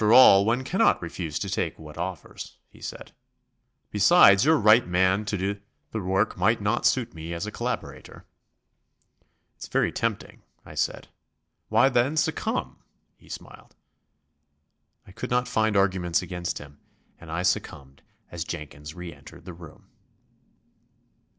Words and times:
"After 0.01 0.13
all, 0.13 0.45
one 0.45 0.63
cannot 0.63 0.99
refuse 0.99 1.37
to 1.37 1.47
take 1.47 1.77
what 1.77 1.95
offers," 1.95 2.57
he 2.71 2.81
said. 2.81 3.11
"Besides, 3.91 4.43
your 4.43 4.57
right 4.57 4.87
man 4.87 5.25
to 5.25 5.37
do 5.37 5.61
the 5.91 6.01
work 6.01 6.35
might 6.35 6.59
not 6.59 6.87
suit 6.87 7.13
me 7.13 7.35
as 7.35 7.45
a 7.45 7.51
collaborator." 7.51 8.25
"It's 9.55 9.67
very 9.67 9.91
tempting," 9.91 10.41
I 10.65 10.73
said. 10.73 11.09
"Why, 11.69 11.87
then, 11.87 12.17
succumb," 12.17 12.79
he 13.15 13.29
smiled. 13.29 13.75
I 15.05 15.11
could 15.11 15.29
not 15.29 15.47
find 15.47 15.77
arguments 15.77 16.23
against 16.23 16.57
him, 16.57 16.79
and 17.19 17.29
I 17.31 17.43
succumbed 17.43 18.01
as 18.31 18.43
Jenkins 18.43 18.95
re 18.95 19.13
entered 19.13 19.45
the 19.45 19.53
room. 19.53 19.91